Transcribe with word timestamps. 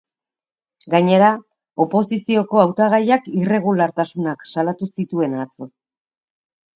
Gainera, 0.93 1.27
oposizioko 1.83 2.61
hautagaiak 2.61 3.27
irregulartasunak 3.41 4.47
salatu 4.55 4.89
zituen 5.01 5.37
atzo. 5.45 5.69